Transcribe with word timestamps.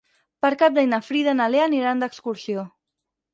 Per 0.45 0.49
Cap 0.61 0.73
d'Any 0.77 0.89
na 0.93 0.99
Frida 1.09 1.35
i 1.37 1.39
na 1.41 1.47
Lea 1.57 1.67
aniran 1.73 2.03
d'excursió. 2.05 2.65